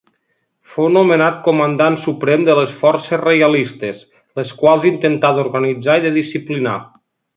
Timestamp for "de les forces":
2.47-3.21